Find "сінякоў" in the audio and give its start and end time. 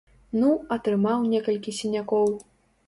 1.83-2.37